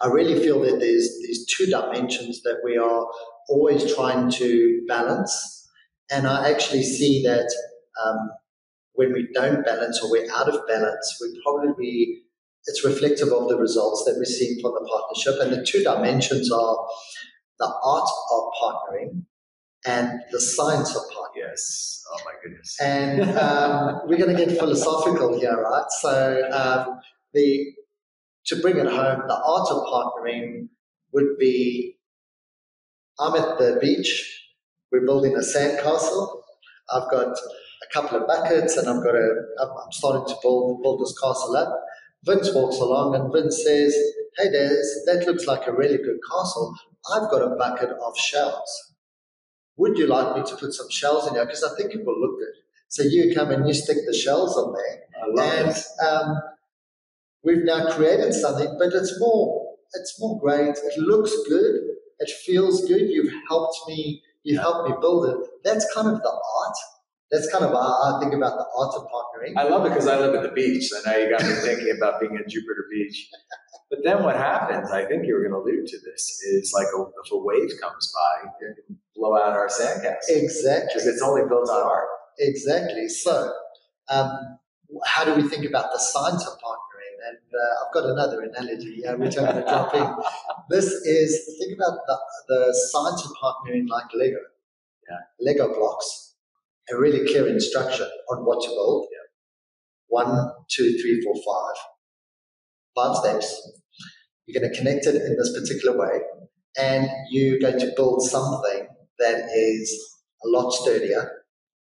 [0.00, 3.06] I really feel that there's these two dimensions that we are
[3.50, 5.68] always trying to balance,
[6.10, 7.54] and I actually see that
[8.02, 8.30] um,
[9.00, 12.22] when we don't balance or we're out of balance, we probably
[12.66, 15.40] it's reflective of the results that we're seeing from the partnership.
[15.40, 16.76] And the two dimensions are
[17.58, 19.22] the art of partnering
[19.86, 21.48] and the science of partnering.
[21.48, 22.02] Yes.
[22.12, 22.76] Oh my goodness.
[22.78, 25.90] And um, we're going to get philosophical here, right?
[26.02, 27.00] So um,
[27.32, 27.72] the
[28.48, 30.68] to bring it home, the art of partnering
[31.14, 31.96] would be:
[33.18, 34.12] I'm at the beach.
[34.92, 36.42] We're building a sandcastle.
[36.92, 37.38] I've got
[37.82, 39.28] a couple of buckets, and I've got a.
[39.60, 41.84] I'm I'm starting to build build this castle up.
[42.24, 43.94] Vince walks along, and Vince says,
[44.36, 46.74] "Hey, Des, that looks like a really good castle.
[47.12, 48.70] I've got a bucket of shells.
[49.76, 51.46] Would you like me to put some shells in here?
[51.46, 52.54] Because I think it will look good."
[52.88, 55.74] So you come and you stick the shells on there, and
[56.06, 56.42] um,
[57.44, 60.76] we've now created something, but it's more it's more great.
[60.76, 61.74] It looks good.
[62.18, 63.08] It feels good.
[63.08, 64.22] You've helped me.
[64.42, 64.60] Yeah.
[64.60, 65.36] helped me build it.
[65.64, 66.76] That's kind of the art.
[67.30, 69.56] That's kind of how I think about the art of partnering.
[69.56, 71.94] I love it because I live at the beach, so now you got me thinking
[71.96, 73.30] about being at Jupiter Beach.
[73.90, 76.86] But then what happens, I think you were going to allude to this, is like
[76.96, 80.14] a, if a wave comes by, it can blow out our sandcastle.
[80.28, 80.86] Exactly.
[80.86, 82.06] Because it's only built on art.
[82.38, 83.08] Exactly.
[83.08, 83.52] So,
[84.08, 84.58] um,
[85.04, 87.16] how do we think about the science of partnering?
[87.28, 90.14] And uh, I've got another analogy uh, which I'm going to drop in.
[90.70, 92.16] This is think about the,
[92.46, 94.38] the science of partnering like Lego.
[95.10, 95.18] Yeah.
[95.40, 96.29] Lego blocks,
[96.92, 99.06] a really clear instruction on what to build.
[100.08, 101.76] One, two, three, four, five.
[102.96, 103.72] Five steps.
[104.46, 106.20] You're going to connect it in this particular way,
[106.76, 108.88] and you're going to build something
[109.20, 111.30] that is a lot sturdier,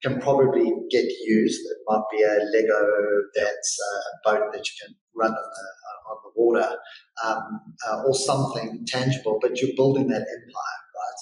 [0.04, 1.62] can probably get used.
[1.66, 6.18] It might be a Lego that's a boat that you can run on the, on
[6.24, 6.78] the water,
[7.26, 11.22] um, uh, or something tangible, but you're building that empire, right?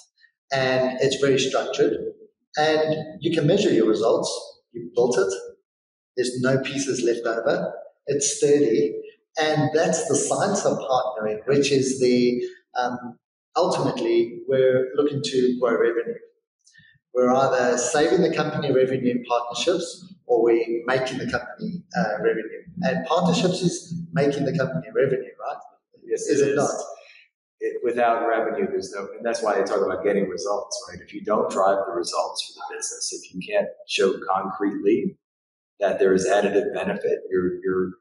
[0.52, 1.98] And it's very structured,
[2.58, 4.30] and you can measure your results.
[4.74, 5.34] You built it.
[6.16, 7.74] There's no pieces left over.
[8.08, 8.94] It's sturdy,
[9.40, 12.42] and that's the science of partnering, which is the
[12.80, 13.18] um,
[13.56, 16.20] ultimately we're looking to grow revenue.
[17.14, 22.62] We're either saving the company revenue in partnerships or we're making the company uh, revenue.
[22.82, 25.58] And partnerships is making the company revenue, right?
[26.04, 26.70] Yes, is it, not?
[27.62, 31.00] It, without revenue, there's no, and that's why they talk about getting results, right?
[31.02, 35.18] If you don't drive the results for the business, if you can't show concretely
[35.80, 37.92] that there is additive benefit, you're, you're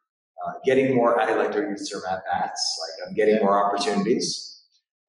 [0.46, 4.62] uh, getting more, I like to use term at bats, like I'm getting more opportunities.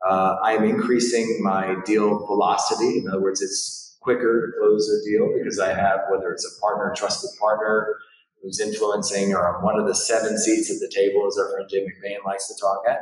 [0.08, 3.00] Uh, I'm increasing my deal velocity.
[3.00, 6.62] In other words, it's quicker to close a deal because I have, whether it's a
[6.62, 7.98] partner, trusted partner
[8.42, 11.68] who's influencing, or I'm one of the seven seats at the table, as our friend
[11.68, 13.00] Jay McBain likes to talk at.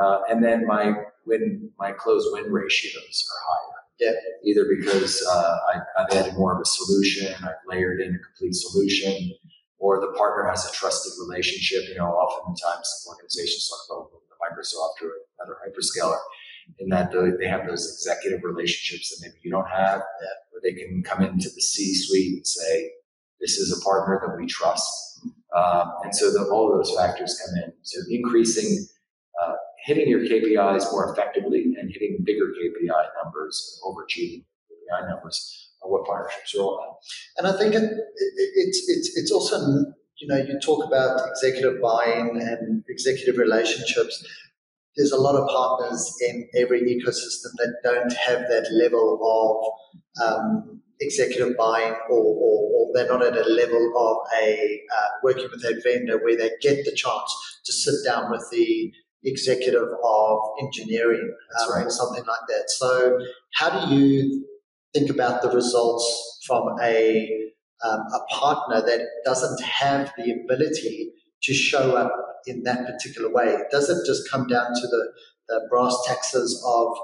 [0.00, 0.92] Uh, and then my
[1.26, 3.70] win, my close win ratios are higher.
[4.00, 4.12] Yeah.
[4.44, 8.54] Either because uh, I, I've added more of a solution, I've layered in a complete
[8.54, 9.32] solution,
[9.78, 11.88] or the partner has a trusted relationship.
[11.88, 16.18] You know, oftentimes organizations talk about Microsoft or another hyperscaler
[16.78, 20.02] in that they have those executive relationships that maybe you don't have,
[20.50, 22.90] where they can come into the C-suite and say,
[23.40, 25.20] "This is a partner that we trust,"
[25.56, 27.72] um, and so the, all of those factors come in.
[27.82, 28.86] So increasing,
[29.84, 36.06] hitting your KPIs more effectively and hitting bigger KPI numbers, overachieving KPI numbers, are what
[36.06, 36.96] partnerships are all about.
[37.38, 39.58] And I think it, it, it's it's it's also
[40.18, 44.24] you know you talk about executive buy-in and executive relationships
[44.96, 49.18] there's a lot of partners in every ecosystem that don't have that level
[50.18, 55.08] of um, executive buy-in or, or, or, they're not at a level of a uh,
[55.24, 58.92] working with a vendor where they get the chance to sit down with the
[59.24, 61.86] executive of engineering um, right.
[61.86, 62.64] or something like that.
[62.68, 63.18] So
[63.54, 64.46] how do you
[64.92, 67.28] think about the results from a
[67.84, 71.10] um, a partner that doesn't have the ability
[71.42, 72.12] to show up
[72.46, 73.56] in that particular way?
[73.70, 75.12] Does it just come down to the,
[75.48, 76.96] the brass taxes of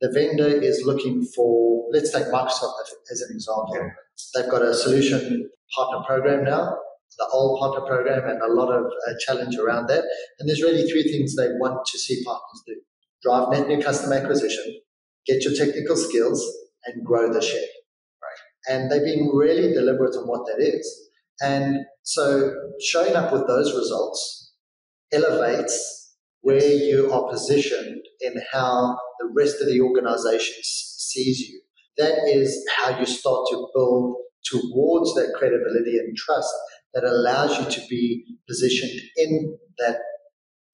[0.00, 2.72] the vendor is looking for, let's take Microsoft
[3.12, 3.90] as an example.
[4.34, 6.76] They've got a solution partner program now,
[7.20, 10.04] the old partner program, and a lot of uh, challenge around that.
[10.38, 12.74] And there's really three things they want to see partners do
[13.22, 14.80] drive net new customer acquisition,
[15.26, 16.42] get your technical skills,
[16.86, 17.60] and grow the share.
[17.60, 18.72] Right.
[18.74, 21.10] And they've been really deliberate on what that is.
[21.42, 22.52] And so
[22.82, 24.54] showing up with those results
[25.12, 31.60] elevates where you are positioned in how the rest of the organization sees you.
[31.98, 36.52] That is how you start to build towards that credibility and trust
[36.94, 39.98] that allows you to be positioned in that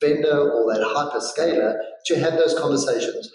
[0.01, 1.77] vendor or that hyperscaler
[2.07, 3.31] to have those conversations.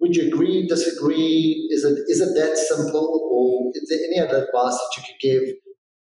[0.00, 1.68] Would you agree, disagree?
[1.70, 5.20] Is it is it that simple, or is there any other advice that you could
[5.20, 5.54] give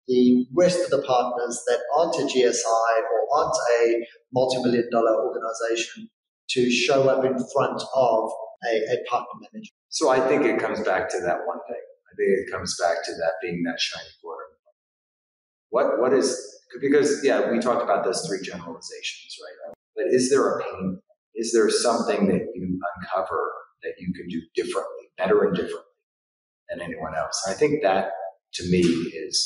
[0.08, 6.08] the rest of the partners that aren't a GSI or aren't a multi-million dollar organization
[6.50, 8.30] to show up in front of
[8.70, 9.72] a, a partner manager.
[9.88, 11.82] So I think it comes back to that one thing.
[12.12, 14.41] I think it comes back to that being that shiny quarter.
[15.72, 16.26] What what is
[16.80, 19.74] because yeah, we talked about those three generalizations, right?
[19.96, 21.00] But is there a pain?
[21.34, 23.40] Is there something that you uncover
[23.82, 25.96] that you can do differently, better and differently
[26.68, 27.42] than anyone else?
[27.48, 28.10] I think that
[28.54, 29.36] to me is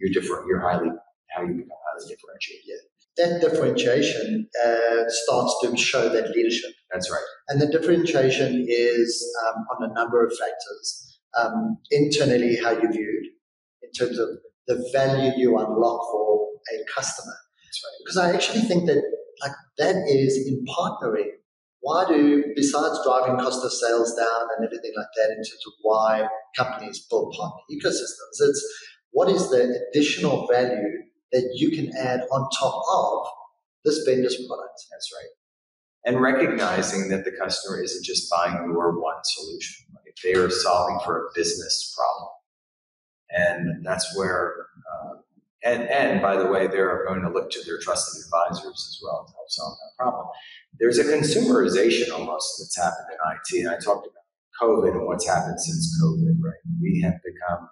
[0.00, 0.46] you're different.
[0.48, 0.90] You're highly
[1.30, 3.26] how you become highly differentiated Yeah.
[3.28, 6.72] that differentiation uh, starts to show that leadership.
[6.92, 7.28] That's right.
[7.48, 11.20] And the differentiation is um, on a number of factors.
[11.38, 13.26] Um, internally, how you're viewed
[13.82, 14.28] in terms of
[14.68, 17.34] the value you unlock for a customer.
[17.34, 17.98] Right.
[18.04, 19.02] Because I actually think that
[19.42, 21.30] like that is in partnering.
[21.80, 25.72] Why do, besides driving cost of sales down and everything like that, in terms of
[25.82, 32.22] why companies build partner ecosystems, it's what is the additional value that you can add
[32.32, 33.26] on top of
[33.84, 34.80] this vendor's product.
[34.90, 35.30] That's right.
[36.04, 40.14] And recognizing that the customer isn't just buying your one solution, right?
[40.24, 42.30] They are solving for a business problem.
[43.30, 44.54] And that's where,
[44.90, 45.14] uh,
[45.64, 49.26] and, and by the way, they're going to look to their trusted advisors as well
[49.26, 50.26] to help solve that problem.
[50.78, 53.66] There's a consumerization almost that's happened in IT.
[53.66, 54.24] And I talked about
[54.62, 56.62] COVID and what's happened since COVID, right?
[56.80, 57.68] We have become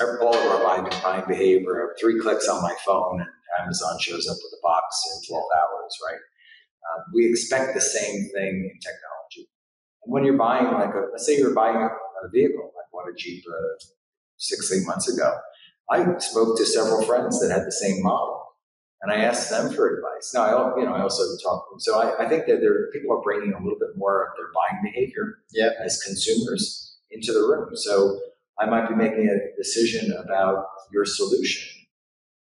[0.00, 3.28] uh, all of our buying, buying behavior, three clicks on my phone and
[3.60, 6.20] Amazon shows up with a box in 12 hours, right?
[6.80, 9.50] Uh, we expect the same thing in technology.
[10.04, 13.10] And when you're buying, like, a, let's say you're buying a, a vehicle, like bought
[13.10, 13.84] a Jeep uh,
[14.40, 15.38] six, eight months ago,
[15.90, 18.44] I spoke to several friends that had the same model,
[19.02, 20.32] and I asked them for advice.
[20.34, 21.66] Now, I, you know, I also talk.
[21.78, 24.46] So I, I think that there people are bringing a little bit more of their
[24.54, 25.70] buying behavior Yeah.
[25.84, 27.70] as consumers into the room.
[27.74, 28.20] So
[28.58, 31.68] I might be making a decision about your solution,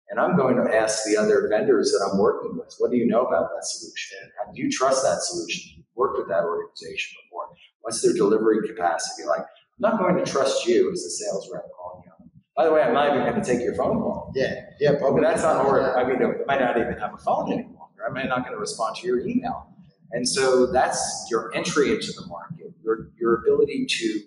[0.09, 3.05] and I'm going to ask the other vendors that I'm working with, what do you
[3.07, 4.17] know about that solution?
[4.37, 5.73] How do you trust that solution?
[5.77, 7.49] You've worked with that organization before.
[7.81, 9.45] What's their delivery capacity like?
[9.83, 12.29] I'm not going to trust you as a sales rep calling you.
[12.55, 14.31] By the way, I'm not even going to take your phone call.
[14.33, 15.97] Yeah, yeah, But that's not order.
[15.97, 18.07] I mean, I might not even have a phone any longer.
[18.07, 19.67] I might not going to respond to your email.
[20.11, 24.21] And so that's your entry into the market, your, your ability to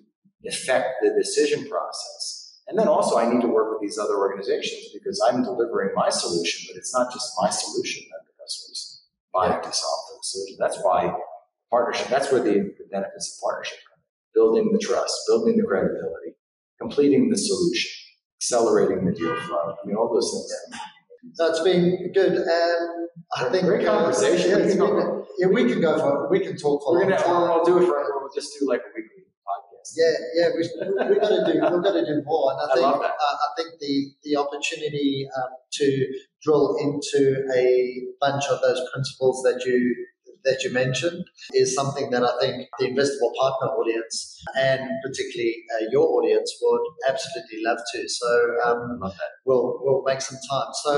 [0.47, 2.61] affect the decision process.
[2.67, 6.11] And then also, I need to work with these other organizations because I'm delivering my
[6.11, 10.59] solution, but it's not just my solution that the customers buy to solve those solutions.
[10.59, 11.11] That's why
[11.71, 13.79] partnership, that's where the, the benefits of partnership.
[14.35, 16.37] Building the trust, building the credibility,
[16.81, 17.91] completing the solution,
[18.41, 19.75] accelerating the deal flow.
[19.83, 20.81] I mean, all those things.
[21.39, 22.37] No, it's been good.
[22.39, 24.55] Um, I think Great conversation.
[24.55, 26.93] Uh, yeah, We can go been- yeah, we can go for we can talk for
[26.95, 27.43] We're gonna time.
[27.43, 29.91] we'll do it for, we'll just do like a weekly podcast.
[29.97, 32.65] Yeah, yeah, we, we, we've got to do we've got to do more, and I
[32.73, 36.07] I think uh, I think the the opportunity um, to
[36.43, 39.95] drill into a bunch of those principles that you
[40.49, 44.15] that you mentioned is something that I think the Investible Partner audience
[44.57, 48.09] and particularly uh, your audience would absolutely love to.
[48.09, 48.31] So
[48.67, 49.13] um, love
[49.47, 50.71] we'll we'll make some time.
[50.85, 50.93] So.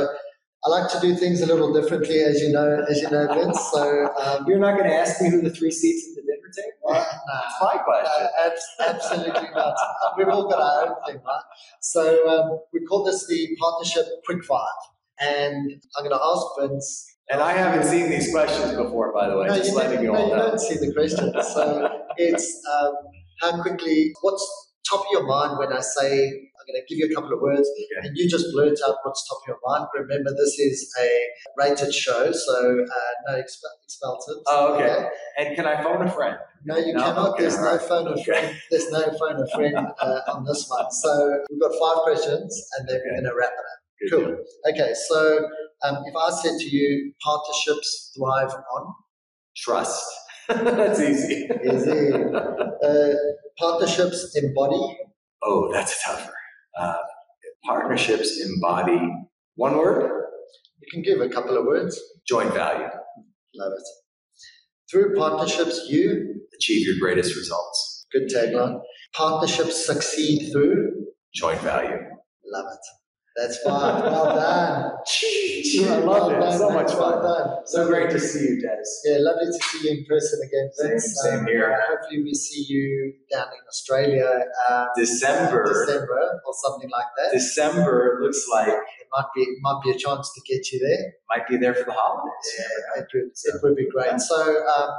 [0.62, 3.58] I like to do things a little differently, as you know, as you know, Vince.
[3.72, 3.82] So,
[4.22, 6.90] um, You're not gonna ask me who the three seats at the dinner table?
[6.90, 7.20] uh, are?
[7.32, 8.12] That's my question.
[8.20, 9.74] uh, abs- absolutely not.
[10.18, 11.42] We've all got our own thing, right?
[11.80, 14.80] So um, we call this the partnership quick five,
[15.18, 17.06] and I'm going to ask Vince.
[17.30, 20.12] And I haven't seen these questions before, by the way, no, just you, letting you
[20.12, 20.48] no, all you know.
[20.48, 21.32] don't see the questions.
[21.54, 22.92] So it's um,
[23.40, 24.44] how quickly, what's
[24.88, 27.40] top of your mind when I say I'm going to give you a couple of
[27.40, 28.08] words, Okay.
[28.08, 29.86] and you just blurt out what's top of your mind.
[29.94, 31.08] Remember, this is a
[31.56, 32.54] rated show, so
[32.84, 34.42] uh, no exp- expletive.
[34.48, 35.08] Oh, okay.
[35.38, 36.36] And can I phone a friend?
[36.64, 37.00] No, you No?
[37.04, 37.28] cannot.
[37.34, 37.80] Okay, There's no right.
[37.80, 38.56] phone a friend.
[38.70, 40.90] There's no phone a friend uh, on this one.
[40.90, 43.78] So we've got five questions, and then we're going to wrap it up.
[44.00, 44.26] Good Cool.
[44.26, 44.44] deal.
[44.84, 45.48] Okay, so
[45.84, 48.94] um, if I said to you, partnerships thrive on,
[49.56, 50.02] Trust.
[50.48, 51.46] That's easy.
[51.50, 53.14] it uh,
[53.58, 54.98] partnerships embody?
[55.42, 56.32] Oh, that's tougher.
[56.78, 56.96] Uh,
[57.64, 59.00] partnerships embody
[59.54, 60.10] one word,
[60.80, 62.00] You can give a couple of words.
[62.26, 62.88] joint value.
[63.54, 63.82] Love it.
[64.90, 68.06] Through partnerships, you Achieve your greatest results.
[68.12, 68.80] good tagline.
[69.14, 71.06] Partnerships succeed through.
[71.34, 71.96] Joint value.
[72.44, 72.99] Love it.
[73.36, 74.02] That's five.
[74.02, 74.92] Well done.
[74.98, 76.40] I love well it.
[76.40, 77.22] Done, So much well fun.
[77.22, 77.66] done.
[77.66, 78.82] So great to see you, Des.
[79.04, 81.14] Yeah, lovely to see you in person again, Vince.
[81.22, 81.72] Same- same here.
[81.72, 84.28] uh, hopefully, we see you down in Australia
[84.68, 85.64] um, December.
[85.64, 87.32] December or something like that.
[87.32, 91.12] December looks like it might be might be a chance to get you there.
[91.28, 92.46] might be there for the holidays.
[92.58, 94.20] Yeah, it would, it would be great.
[94.20, 94.36] So,
[94.76, 94.90] um,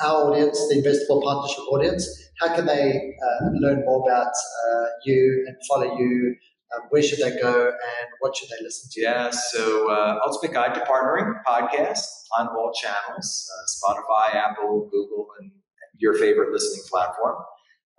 [0.00, 5.44] our audience, the Investible Partnership audience, how can they uh, learn more about uh, you
[5.48, 6.36] and follow you?
[6.74, 9.00] Um, where should they go and what should they listen to?
[9.00, 12.06] Yeah, so uh, Ultimate Guide to Partnering podcast
[12.38, 15.50] on all channels uh, Spotify, Apple, Google, and
[15.98, 17.36] your favorite listening platform.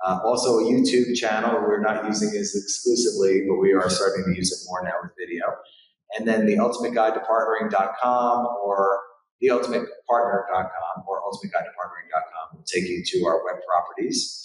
[0.06, 1.62] Uh, also, a YouTube channel.
[1.62, 5.12] We're not using this exclusively, but we are starting to use it more now with
[5.18, 5.46] video.
[6.18, 9.00] And then the Ultimate Guide to Partnering.com or
[9.42, 14.40] theultimatepartner.com or ultimateguideto partnering.com will take you to our web properties.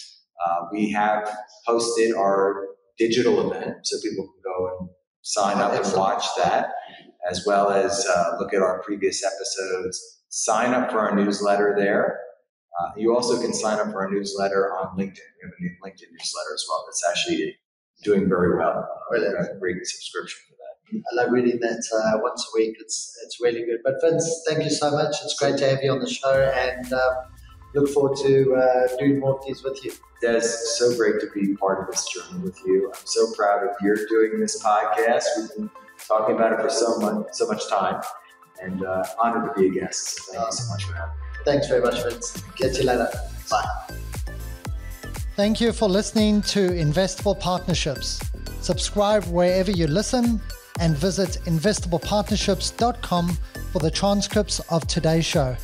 [0.45, 1.29] Uh, we have
[1.67, 2.67] posted our
[2.99, 4.89] digital event so people can go and
[5.21, 6.67] sign up and watch that,
[7.29, 9.99] as well as uh, look at our previous episodes.
[10.29, 12.19] Sign up for our newsletter there.
[12.79, 15.17] Uh, you also can sign up for our newsletter on LinkedIn.
[15.17, 17.57] We have a new LinkedIn newsletter as well that's actually
[18.03, 18.87] doing very well.
[18.87, 19.55] Uh, Brilliant.
[19.55, 21.03] a great subscription for that.
[21.11, 22.77] I love reading that uh, once a week.
[22.79, 23.79] It's it's really good.
[23.83, 25.15] But Vince, thank you so much.
[25.23, 27.13] It's great to have you on the show, and um,
[27.73, 29.91] look forward to uh, doing more of these with you.
[30.21, 32.91] Des, so great to be part of this journey with you.
[32.93, 35.23] I'm so proud of you doing this podcast.
[35.37, 35.69] We've been
[36.07, 38.01] talking about it for so much, so much time,
[38.61, 40.25] and uh, honored to be a guest.
[40.25, 41.25] So thank you so much for having me.
[41.45, 42.43] Thanks very much, Vince.
[42.55, 43.09] Catch you later.
[43.49, 43.65] Bye.
[45.35, 48.19] Thank you for listening to Investible Partnerships.
[48.59, 50.41] Subscribe wherever you listen
[50.81, 53.37] and visit investiblepartnerships.com
[53.71, 55.55] for the transcripts of today's show.